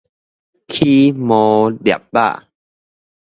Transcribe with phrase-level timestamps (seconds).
[0.67, 2.47] 起毛粒仔